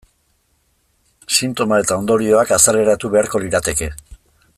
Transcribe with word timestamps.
Sintoma 1.39 1.77
eta 1.83 1.99
ondorioak 2.03 2.55
azaleratu 2.57 3.13
beharko 3.17 3.43
lirateke. 3.45 3.91